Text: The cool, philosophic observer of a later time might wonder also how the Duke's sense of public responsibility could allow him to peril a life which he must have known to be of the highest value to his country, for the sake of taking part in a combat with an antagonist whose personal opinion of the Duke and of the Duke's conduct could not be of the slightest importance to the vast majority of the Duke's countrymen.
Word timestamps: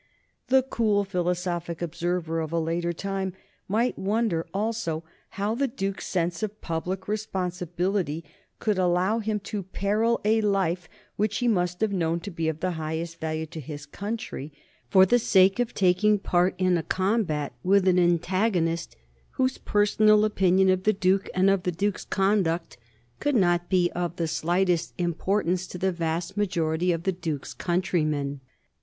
The 0.47 0.63
cool, 0.63 1.03
philosophic 1.03 1.79
observer 1.79 2.39
of 2.39 2.51
a 2.51 2.59
later 2.59 2.91
time 2.91 3.33
might 3.67 3.99
wonder 3.99 4.47
also 4.51 5.03
how 5.37 5.53
the 5.53 5.67
Duke's 5.67 6.07
sense 6.07 6.41
of 6.41 6.59
public 6.59 7.07
responsibility 7.07 8.23
could 8.57 8.79
allow 8.79 9.19
him 9.19 9.39
to 9.41 9.61
peril 9.61 10.19
a 10.25 10.41
life 10.41 10.89
which 11.17 11.37
he 11.37 11.47
must 11.47 11.81
have 11.81 11.93
known 11.93 12.19
to 12.21 12.31
be 12.31 12.49
of 12.49 12.61
the 12.61 12.71
highest 12.81 13.19
value 13.19 13.45
to 13.45 13.59
his 13.59 13.85
country, 13.85 14.51
for 14.89 15.05
the 15.05 15.19
sake 15.19 15.59
of 15.59 15.75
taking 15.75 16.17
part 16.17 16.55
in 16.57 16.79
a 16.79 16.81
combat 16.81 17.53
with 17.61 17.87
an 17.87 17.99
antagonist 17.99 18.95
whose 19.33 19.59
personal 19.59 20.25
opinion 20.25 20.71
of 20.71 20.81
the 20.81 20.93
Duke 20.93 21.29
and 21.35 21.47
of 21.47 21.61
the 21.61 21.71
Duke's 21.71 22.05
conduct 22.05 22.75
could 23.19 23.35
not 23.35 23.69
be 23.69 23.91
of 23.91 24.15
the 24.15 24.27
slightest 24.27 24.95
importance 24.97 25.67
to 25.67 25.77
the 25.77 25.91
vast 25.91 26.35
majority 26.35 26.91
of 26.91 27.03
the 27.03 27.11
Duke's 27.11 27.53
countrymen. 27.53 28.41